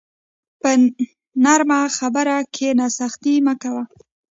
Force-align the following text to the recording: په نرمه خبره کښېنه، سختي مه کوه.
په 0.61 0.69
نرمه 1.43 1.79
خبره 1.97 2.35
کښېنه، 2.53 2.87
سختي 2.99 3.35
مه 3.45 3.53
کوه. 3.61 3.83